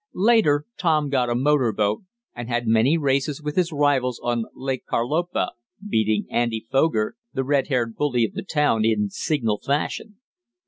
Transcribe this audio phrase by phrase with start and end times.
[0.15, 2.01] Later Tom got a motor boat,
[2.33, 5.51] and had many races with his rivals on Lake Carlopa,
[5.87, 10.15] beating Andy Foger, the red haired bully of the town, in signal fashion.